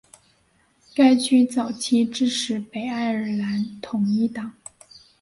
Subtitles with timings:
[0.95, 4.51] 该区早期支持北爱尔兰统一党。